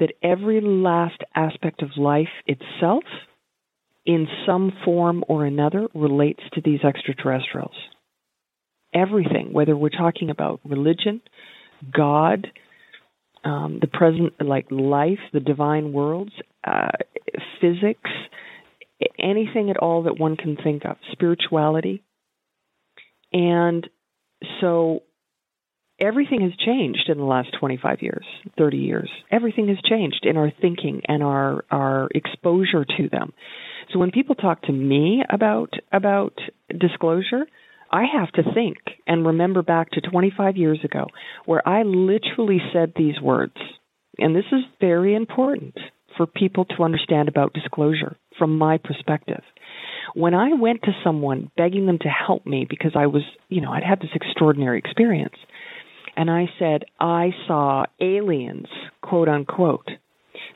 that 0.00 0.14
every 0.22 0.60
last 0.62 1.20
aspect 1.34 1.82
of 1.82 1.90
life 1.98 2.34
itself, 2.46 3.04
in 4.06 4.26
some 4.46 4.72
form 4.84 5.24
or 5.28 5.44
another, 5.44 5.88
relates 5.94 6.42
to 6.54 6.62
these 6.64 6.82
extraterrestrials. 6.82 7.76
everything, 8.94 9.52
whether 9.52 9.76
we're 9.76 9.88
talking 9.88 10.30
about 10.30 10.60
religion, 10.64 11.20
God, 11.92 12.46
um, 13.44 13.78
the 13.80 13.86
present, 13.86 14.34
like 14.40 14.66
life, 14.70 15.18
the 15.32 15.40
divine 15.40 15.92
worlds, 15.92 16.32
uh, 16.64 16.90
physics, 17.60 18.10
anything 19.18 19.70
at 19.70 19.76
all 19.76 20.04
that 20.04 20.18
one 20.18 20.36
can 20.36 20.56
think 20.56 20.84
of, 20.84 20.96
spirituality. 21.12 22.02
And 23.32 23.88
so 24.60 25.02
everything 26.00 26.42
has 26.42 26.52
changed 26.58 27.08
in 27.08 27.18
the 27.18 27.24
last 27.24 27.48
25 27.58 28.02
years, 28.02 28.26
30 28.58 28.76
years. 28.76 29.10
Everything 29.30 29.68
has 29.68 29.78
changed 29.88 30.24
in 30.24 30.36
our 30.36 30.52
thinking 30.60 31.02
and 31.08 31.22
our 31.22 31.64
our 31.70 32.08
exposure 32.14 32.84
to 32.84 33.08
them. 33.10 33.32
So 33.92 33.98
when 33.98 34.10
people 34.10 34.34
talk 34.34 34.62
to 34.62 34.72
me 34.72 35.22
about 35.30 35.72
about 35.92 36.38
disclosure, 36.68 37.46
I 37.90 38.04
have 38.12 38.32
to 38.32 38.52
think 38.54 38.78
and 39.06 39.26
remember 39.26 39.62
back 39.62 39.90
to 39.92 40.00
25 40.00 40.56
years 40.56 40.80
ago 40.84 41.06
where 41.44 41.66
I 41.66 41.82
literally 41.82 42.60
said 42.72 42.92
these 42.96 43.20
words. 43.20 43.56
And 44.18 44.34
this 44.36 44.44
is 44.52 44.60
very 44.80 45.14
important 45.14 45.74
for 46.16 46.26
people 46.26 46.64
to 46.66 46.82
understand 46.82 47.28
about 47.28 47.54
disclosure 47.54 48.16
from 48.42 48.58
my 48.58 48.76
perspective. 48.76 49.42
When 50.16 50.34
I 50.34 50.54
went 50.54 50.82
to 50.82 50.90
someone 51.04 51.52
begging 51.56 51.86
them 51.86 51.98
to 52.00 52.08
help 52.08 52.44
me 52.44 52.66
because 52.68 52.90
I 52.96 53.06
was, 53.06 53.22
you 53.48 53.60
know, 53.60 53.70
I'd 53.70 53.84
had 53.84 54.00
this 54.00 54.10
extraordinary 54.16 54.80
experience, 54.80 55.36
and 56.16 56.28
I 56.28 56.46
said, 56.58 56.82
I 56.98 57.30
saw 57.46 57.84
aliens, 58.00 58.66
quote 59.00 59.28
unquote, 59.28 59.88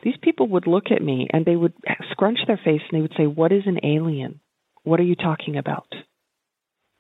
these 0.03 0.17
people 0.21 0.49
would 0.49 0.67
look 0.67 0.87
at 0.91 1.01
me 1.01 1.29
and 1.33 1.45
they 1.47 1.55
would 1.55 1.75
scrunch 2.11 2.41
their 2.49 2.57
face 2.57 2.81
and 2.91 2.99
they 2.99 3.03
would 3.03 3.15
say, 3.17 3.29
What 3.29 3.53
is 3.53 3.63
an 3.67 3.79
alien? 3.85 4.41
What 4.83 4.99
are 4.99 5.05
you 5.05 5.15
talking 5.15 5.57
about? 5.57 5.87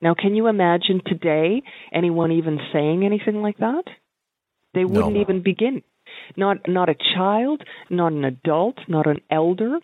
Now, 0.00 0.14
can 0.14 0.36
you 0.36 0.46
imagine 0.46 1.00
today 1.04 1.62
anyone 1.92 2.30
even 2.30 2.60
saying 2.72 3.04
anything 3.04 3.42
like 3.42 3.58
that? 3.58 3.84
They 4.72 4.84
wouldn't 4.84 5.14
No. 5.14 5.20
even 5.20 5.42
begin. 5.42 5.82
Not 6.36 6.68
not 6.68 6.88
a 6.88 6.94
child, 7.16 7.64
not 7.90 8.12
an 8.12 8.24
adult, 8.24 8.76
not 8.86 9.08
an 9.08 9.20
elder. 9.30 9.80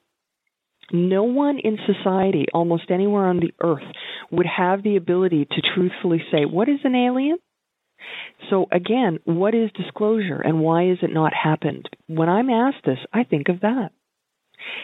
No 0.93 1.25
one 1.25 1.59
in 1.59 1.79
society, 1.87 2.47
almost 2.53 2.91
anywhere 2.91 3.27
on 3.27 3.41
the 3.41 3.53
earth, 3.63 3.85
would 4.31 4.47
have 4.47 4.83
the 4.83 4.97
ability 4.97 5.47
to 5.47 5.63
truthfully 5.75 6.23
say, 6.31 6.45
What 6.45 6.69
is 6.69 6.81
an 6.85 6.95
alien? 6.95 7.39
So 8.51 8.67
again, 8.73 9.19
what 9.25 9.55
is 9.55 9.71
disclosure 9.73 10.41
and 10.41 10.61
why 10.61 10.85
has 10.85 10.99
it 11.03 11.13
not 11.13 11.33
happened? 11.35 11.89
When 12.09 12.29
I'm 12.29 12.51
asked 12.51 12.85
this, 12.85 12.99
I 13.13 13.25
think 13.25 13.49
of 13.49 13.61
that. 13.61 13.91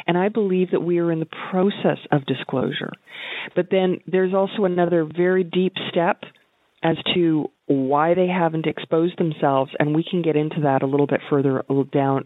And 0.07 0.17
I 0.17 0.29
believe 0.29 0.71
that 0.73 0.81
we 0.81 0.99
are 0.99 1.12
in 1.12 1.21
the 1.21 1.29
process 1.50 1.99
of 2.11 2.27
disclosure. 2.27 2.93
But 3.55 3.69
then 3.71 3.99
there's 4.07 4.35
also 4.35 4.65
another 4.65 5.05
very 5.05 5.45
deep 5.45 5.75
step 5.91 6.23
as 6.83 6.97
to 7.15 7.50
why 7.69 8.15
they 8.15 8.27
haven't 8.27 8.67
exposed 8.67 9.19
themselves, 9.19 9.71
and 9.79 9.95
we 9.95 10.03
can 10.03 10.23
get 10.23 10.37
into 10.37 10.63
that 10.63 10.83
a 10.83 10.87
little 10.87 11.07
bit 11.07 11.21
further 11.29 11.63
down, 11.93 12.25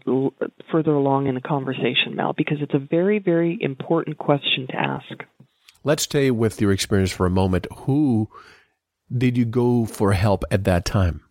further 0.71 0.93
along 0.93 1.27
in 1.27 1.35
the 1.35 1.41
conversation, 1.41 2.15
Mel, 2.15 2.33
because 2.35 2.57
it's 2.61 2.73
a 2.73 2.79
very, 2.79 3.19
very 3.19 3.57
important 3.59 4.17
question 4.17 4.67
to 4.67 4.75
ask. 4.75 5.23
Let's 5.83 6.03
stay 6.03 6.31
with 6.31 6.61
your 6.61 6.71
experience 6.71 7.11
for 7.11 7.25
a 7.25 7.29
moment. 7.29 7.67
Who 7.79 8.29
did 9.15 9.37
you 9.37 9.43
go 9.43 9.85
for 9.85 10.13
help 10.13 10.45
at 10.49 10.63
that 10.63 10.85
time? 10.85 11.21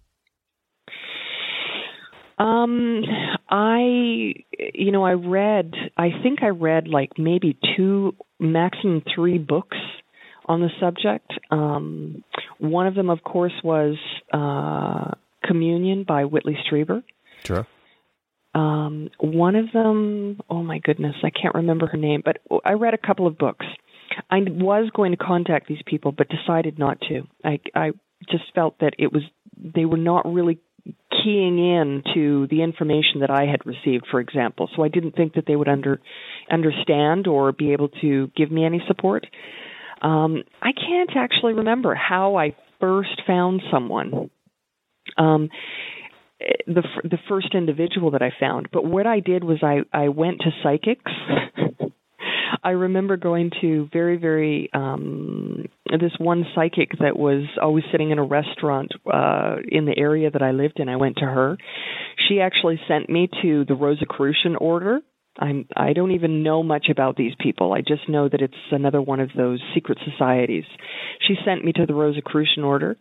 Um, 2.38 3.02
I, 3.49 4.35
you 4.75 4.92
know, 4.92 5.04
I 5.04 5.12
read, 5.12 5.73
I 5.97 6.11
think 6.23 6.42
I 6.42 6.49
read 6.49 6.87
like 6.87 7.12
maybe 7.16 7.59
two, 7.76 8.14
maximum 8.38 9.02
three 9.14 9.38
books 9.38 9.78
on 10.52 10.61
the 10.61 10.71
subject. 10.80 11.32
Um, 11.50 12.23
one 12.59 12.87
of 12.87 12.94
them, 12.94 13.11
of 13.11 13.23
course, 13.23 13.52
was 13.64 13.97
uh, 14.32 15.12
Communion 15.44 16.04
by 16.06 16.25
Whitley 16.25 16.56
Strieber. 16.66 17.02
Sure. 17.44 17.66
Um, 18.54 19.09
one 19.18 19.57
of 19.57 19.72
them, 19.72 20.40
oh 20.50 20.62
my 20.62 20.79
goodness, 20.79 21.16
I 21.24 21.31
can't 21.31 21.55
remember 21.55 21.87
her 21.87 21.96
name, 21.96 22.22
but 22.24 22.38
I 22.64 22.72
read 22.72 22.94
a 22.94 22.98
couple 22.98 23.26
of 23.26 23.38
books. 23.38 23.66
I 24.31 24.40
was 24.40 24.90
going 24.94 25.12
to 25.12 25.16
contact 25.16 25.68
these 25.68 25.83
people, 25.87 26.12
but 26.12 26.29
decided 26.29 26.79
not 26.79 27.00
to. 27.09 27.22
I, 27.42 27.61
I 27.74 27.92
just 28.31 28.44
felt 28.55 28.79
that 28.81 28.92
it 28.98 29.11
was 29.11 29.22
they 29.57 29.87
were 29.87 29.96
not 29.96 30.31
really 30.31 30.59
keying 31.11 31.59
in 31.59 32.03
to 32.14 32.46
the 32.48 32.62
information 32.62 33.20
that 33.20 33.31
I 33.31 33.46
had 33.46 33.64
received, 33.64 34.07
for 34.11 34.20
example. 34.20 34.68
So 34.74 34.83
I 34.83 34.88
didn't 34.88 35.14
think 35.14 35.35
that 35.35 35.44
they 35.46 35.57
would 35.57 35.68
under 35.68 36.00
understand 36.50 37.26
or 37.26 37.53
be 37.53 37.72
able 37.72 37.88
to 38.03 38.31
give 38.37 38.50
me 38.50 38.64
any 38.64 38.83
support. 38.87 39.26
Um, 40.02 40.42
I 40.60 40.72
can't 40.72 41.10
actually 41.16 41.54
remember 41.54 41.94
how 41.94 42.36
I 42.36 42.56
first 42.80 43.22
found 43.26 43.62
someone. 43.70 44.30
Um, 45.16 45.48
the 46.66 46.82
the 47.04 47.18
first 47.28 47.54
individual 47.54 48.10
that 48.12 48.22
I 48.22 48.32
found, 48.38 48.68
but 48.72 48.84
what 48.84 49.06
I 49.06 49.20
did 49.20 49.44
was 49.44 49.58
I 49.62 49.80
I 49.92 50.08
went 50.08 50.40
to 50.40 50.50
psychics. 50.62 51.12
I 52.64 52.70
remember 52.70 53.16
going 53.16 53.50
to 53.60 53.88
very, 53.92 54.16
very 54.16 54.70
um 54.72 55.66
this 55.90 56.12
one 56.18 56.44
psychic 56.54 56.90
that 57.00 57.18
was 57.18 57.44
always 57.60 57.84
sitting 57.92 58.10
in 58.10 58.18
a 58.18 58.24
restaurant 58.24 58.92
uh 59.12 59.56
in 59.68 59.84
the 59.84 59.96
area 59.96 60.30
that 60.30 60.42
I 60.42 60.52
lived 60.52 60.80
in. 60.80 60.88
I 60.88 60.96
went 60.96 61.16
to 61.18 61.26
her. 61.26 61.56
She 62.28 62.40
actually 62.40 62.80
sent 62.88 63.08
me 63.08 63.28
to 63.42 63.64
the 63.66 63.74
Rosicrucian 63.74 64.56
order. 64.56 65.00
I'm 65.38 65.66
I 65.75 65.92
don't 65.92 66.12
even 66.12 66.42
know 66.42 66.62
much 66.62 66.87
about 66.90 67.16
these 67.16 67.33
people. 67.38 67.73
I 67.73 67.81
just 67.81 68.09
know 68.09 68.29
that 68.29 68.40
it's 68.42 68.55
another 68.71 69.01
one 69.01 69.21
of 69.21 69.31
those 69.37 69.61
secret 69.75 69.99
societies. 70.11 70.64
She 71.27 71.35
sent 71.45 71.64
me 71.64 71.73
to 71.73 71.87
the 71.87 71.95
Rosicrucian 71.95 72.64
order. 72.64 72.97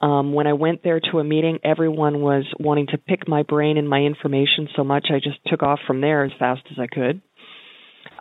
Um, 0.00 0.32
when 0.32 0.48
I 0.48 0.54
went 0.54 0.82
there 0.82 1.00
to 1.12 1.20
a 1.20 1.24
meeting, 1.24 1.60
everyone 1.62 2.20
was 2.20 2.44
wanting 2.58 2.88
to 2.88 2.98
pick 2.98 3.28
my 3.28 3.44
brain 3.44 3.78
and 3.78 3.88
my 3.88 4.00
information 4.00 4.68
so 4.74 4.82
much 4.82 5.06
I 5.10 5.18
just 5.18 5.38
took 5.46 5.62
off 5.62 5.78
from 5.86 6.00
there 6.00 6.24
as 6.24 6.32
fast 6.38 6.62
as 6.72 6.78
I 6.78 6.88
could 6.88 7.22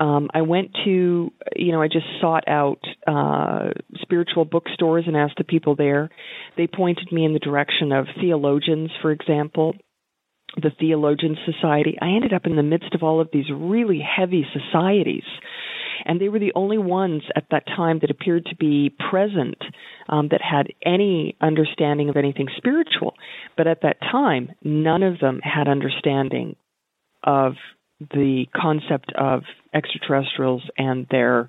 um, 0.01 0.29
I 0.33 0.41
went 0.41 0.71
to, 0.85 1.31
you 1.55 1.71
know, 1.71 1.81
I 1.81 1.87
just 1.87 2.05
sought 2.19 2.47
out 2.47 2.79
uh, 3.05 3.69
spiritual 4.01 4.45
bookstores 4.45 5.05
and 5.07 5.15
asked 5.15 5.37
the 5.37 5.43
people 5.43 5.75
there. 5.75 6.09
They 6.57 6.67
pointed 6.67 7.11
me 7.11 7.25
in 7.25 7.33
the 7.33 7.39
direction 7.39 7.91
of 7.91 8.07
theologians, 8.19 8.89
for 9.01 9.11
example, 9.11 9.75
the 10.57 10.71
Theologian 10.79 11.37
Society. 11.45 11.97
I 12.01 12.09
ended 12.09 12.33
up 12.33 12.45
in 12.45 12.55
the 12.55 12.63
midst 12.63 12.93
of 12.93 13.03
all 13.03 13.21
of 13.21 13.29
these 13.31 13.45
really 13.53 13.99
heavy 13.99 14.45
societies. 14.53 15.23
And 16.03 16.19
they 16.19 16.29
were 16.29 16.39
the 16.39 16.53
only 16.55 16.79
ones 16.79 17.21
at 17.35 17.45
that 17.51 17.67
time 17.67 17.99
that 17.99 18.09
appeared 18.09 18.45
to 18.45 18.55
be 18.55 18.93
present 19.11 19.57
um, 20.09 20.29
that 20.31 20.41
had 20.41 20.67
any 20.83 21.35
understanding 21.41 22.09
of 22.09 22.17
anything 22.17 22.47
spiritual. 22.57 23.13
But 23.55 23.67
at 23.67 23.81
that 23.83 24.01
time, 24.01 24.51
none 24.63 25.03
of 25.03 25.19
them 25.19 25.39
had 25.43 25.67
understanding 25.67 26.55
of 27.23 27.53
the 27.99 28.45
concept 28.59 29.13
of 29.15 29.43
extraterrestrials 29.73 30.63
and 30.77 31.05
their 31.11 31.47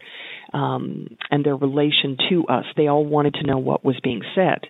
um, 0.52 1.16
and 1.30 1.44
their 1.44 1.56
relation 1.56 2.18
to 2.28 2.44
us. 2.46 2.66
They 2.76 2.88
all 2.88 3.06
wanted 3.06 3.34
to 3.34 3.46
know 3.46 3.56
what 3.56 3.84
was 3.84 3.98
being 4.02 4.20
said. 4.34 4.60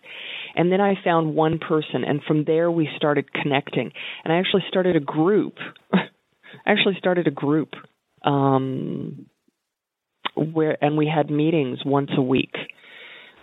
And 0.55 0.71
then 0.71 0.81
I 0.81 0.95
found 1.03 1.35
one 1.35 1.59
person, 1.59 2.05
and 2.07 2.21
from 2.27 2.45
there 2.45 2.71
we 2.71 2.89
started 2.97 3.33
connecting. 3.33 3.91
And 4.25 4.33
I 4.33 4.39
actually 4.39 4.65
started 4.69 4.97
a 4.97 5.01
group. 5.01 5.55
I 5.93 6.01
actually 6.67 6.97
started 6.99 7.27
a 7.27 7.31
group 7.31 7.71
um, 8.25 9.27
where, 10.35 10.83
and 10.83 10.97
we 10.97 11.11
had 11.13 11.31
meetings 11.31 11.79
once 11.85 12.11
a 12.17 12.23
week. 12.23 12.55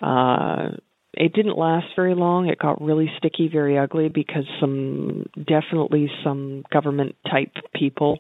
Uh, 0.02 0.70
it 1.14 1.34
didn't 1.34 1.58
last 1.58 1.88
very 1.96 2.16
long. 2.16 2.48
It 2.48 2.60
got 2.60 2.82
really 2.82 3.12
sticky, 3.18 3.50
very 3.52 3.78
ugly 3.78 4.10
because 4.10 4.46
some 4.60 5.26
definitely 5.36 6.10
some 6.24 6.64
government 6.72 7.16
type 7.30 7.52
people 7.74 8.20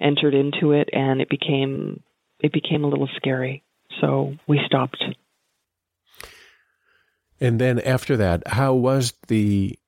entered 0.00 0.34
into 0.34 0.72
it, 0.72 0.90
and 0.92 1.20
it 1.20 1.28
became 1.30 2.02
it 2.40 2.52
became 2.52 2.84
a 2.84 2.88
little 2.88 3.08
scary. 3.16 3.62
So 4.00 4.34
we 4.46 4.60
stopped. 4.66 5.02
And 7.40 7.60
then 7.60 7.80
after 7.80 8.16
that, 8.16 8.46
how 8.48 8.74
was 8.74 9.12
the 9.28 9.78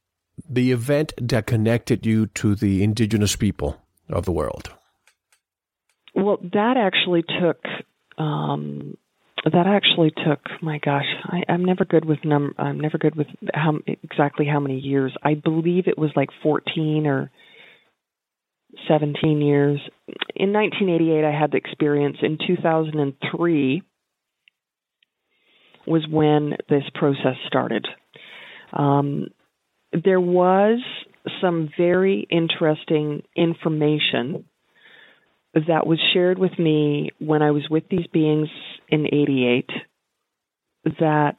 the 0.49 0.71
event 0.71 1.13
that 1.21 1.47
connected 1.47 2.07
you 2.07 2.27
to 2.27 2.55
the 2.55 2.83
indigenous 2.83 3.35
people 3.35 3.81
of 4.09 4.25
the 4.25 4.33
world? 4.33 4.71
Well, 6.15 6.39
that 6.53 6.77
actually 6.77 7.23
took 7.23 7.65
um, 8.19 8.97
that 9.45 9.67
actually 9.67 10.11
took 10.11 10.41
my 10.63 10.79
gosh 10.79 11.07
I, 11.25 11.45
i'm 11.49 11.65
never 11.65 11.85
good 11.85 12.05
with 12.05 12.19
num 12.25 12.55
i'm 12.59 12.81
never 12.81 12.99
good 12.99 13.15
with 13.15 13.29
how 13.55 13.79
exactly 13.87 14.47
how 14.47 14.61
many 14.61 14.79
years. 14.79 15.15
I 15.23 15.35
believe 15.35 15.87
it 15.87 15.99
was 15.99 16.11
like 16.17 16.31
14 16.43 17.07
or 17.07 17.31
17 18.87 19.41
years. 19.41 19.81
In 20.35 20.53
1988 20.53 21.25
i 21.25 21.41
had 21.41 21.53
the 21.53 21.57
experience. 21.57 22.19
In 22.23 22.39
2003 22.47 23.83
was 25.89 26.07
when 26.11 26.55
this 26.69 26.85
process 26.95 27.37
started 27.47 27.87
um, 28.73 29.29
there 29.93 30.21
was 30.21 30.81
some 31.41 31.69
very 31.77 32.27
interesting 32.31 33.23
information 33.37 34.45
that 35.55 35.87
was 35.87 35.99
shared 36.13 36.39
with 36.39 36.57
me 36.59 37.11
when 37.19 37.43
I 37.43 37.51
was 37.51 37.67
with 37.71 37.85
these 37.91 38.07
beings 38.13 38.49
in 38.89 39.07
88 39.07 39.71
that 41.01 41.37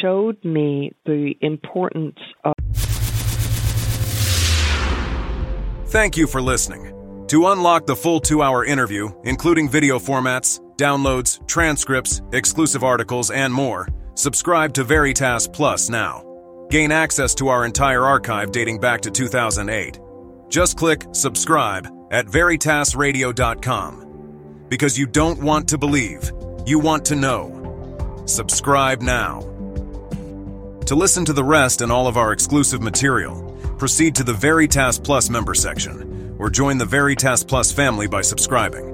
showed 0.00 0.42
me 0.44 0.92
the 1.04 1.34
importance 1.40 2.18
of. 2.44 2.54
Thank 5.86 6.16
you 6.16 6.26
for 6.26 6.42
listening. 6.42 6.90
To 7.28 7.48
unlock 7.48 7.86
the 7.86 7.96
full 7.96 8.20
two 8.20 8.42
hour 8.42 8.64
interview, 8.64 9.10
including 9.24 9.68
video 9.68 9.98
formats, 9.98 10.60
downloads, 10.76 11.46
transcripts, 11.46 12.20
exclusive 12.32 12.84
articles, 12.84 13.30
and 13.30 13.52
more, 13.52 13.88
subscribe 14.14 14.72
to 14.74 14.84
Veritas 14.84 15.48
Plus 15.48 15.88
now. 15.88 16.22
Gain 16.70 16.92
access 16.92 17.34
to 17.36 17.48
our 17.48 17.64
entire 17.64 18.04
archive 18.04 18.52
dating 18.52 18.80
back 18.80 19.00
to 19.02 19.10
2008. 19.10 19.98
Just 20.48 20.76
click 20.76 21.04
subscribe 21.12 21.88
at 22.10 22.26
veritasradio.com. 22.26 24.66
Because 24.68 24.98
you 24.98 25.06
don't 25.06 25.42
want 25.42 25.68
to 25.68 25.78
believe, 25.78 26.32
you 26.66 26.78
want 26.78 27.04
to 27.06 27.16
know. 27.16 28.22
Subscribe 28.26 29.02
now. 29.02 29.40
To 30.86 30.94
listen 30.94 31.24
to 31.24 31.32
the 31.32 31.44
rest 31.44 31.80
and 31.80 31.90
all 31.90 32.06
of 32.06 32.16
our 32.16 32.32
exclusive 32.32 32.82
material, 32.82 33.56
proceed 33.78 34.14
to 34.16 34.24
the 34.24 34.34
Veritas 34.34 34.98
Plus 34.98 35.30
member 35.30 35.54
section 35.54 36.36
or 36.38 36.50
join 36.50 36.78
the 36.78 36.84
Veritas 36.84 37.44
Plus 37.44 37.72
family 37.72 38.06
by 38.06 38.22
subscribing. 38.22 38.93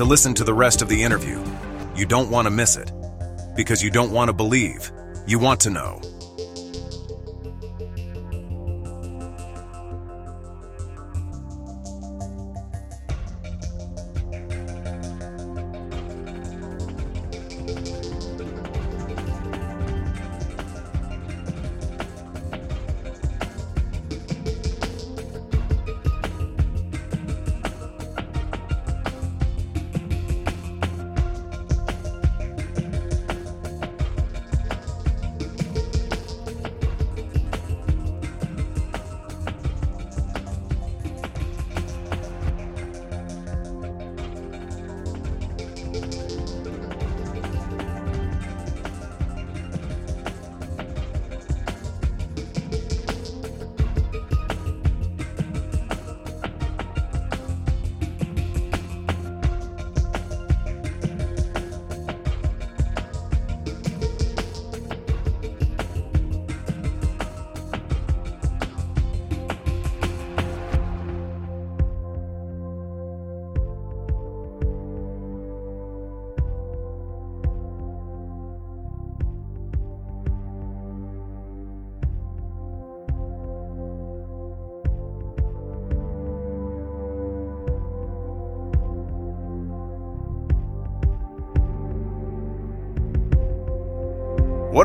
to 0.00 0.04
listen 0.06 0.32
to 0.32 0.44
the 0.44 0.54
rest 0.54 0.80
of 0.80 0.88
the 0.88 1.02
interview. 1.02 1.38
You 1.94 2.06
don't 2.06 2.30
want 2.30 2.46
to 2.46 2.50
miss 2.50 2.78
it 2.78 2.90
because 3.54 3.82
you 3.82 3.90
don't 3.90 4.12
want 4.12 4.30
to 4.30 4.32
believe, 4.32 4.90
you 5.26 5.38
want 5.38 5.60
to 5.60 5.68
know. 5.68 6.00